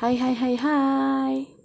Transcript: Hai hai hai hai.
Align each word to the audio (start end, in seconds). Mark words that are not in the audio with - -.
Hai 0.00 0.16
hai 0.16 0.34
hai 0.34 0.56
hai. 0.56 1.59